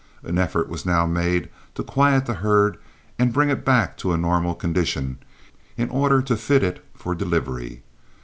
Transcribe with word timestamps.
An 0.23 0.39
effort 0.39 0.67
was 0.67 0.83
now 0.83 1.05
made 1.05 1.47
to 1.75 1.83
quiet 1.83 2.25
the 2.25 2.33
herd 2.33 2.77
and 3.19 3.31
bring 3.31 3.51
it 3.51 3.63
back 3.63 3.95
to 3.97 4.13
a 4.13 4.17
normal 4.17 4.55
condition, 4.55 5.19
in 5.77 5.91
order 5.91 6.23
to 6.23 6.35
fit 6.35 6.63
it 6.63 6.83
for 6.95 7.13
delivery. 7.13 7.83